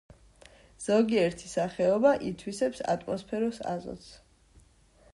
ზოგიერთი 0.85 1.51
სახეობა 1.51 2.15
ითვისებს 2.31 2.83
ატმოსფეროს 2.97 3.63
აზოტს. 3.77 4.13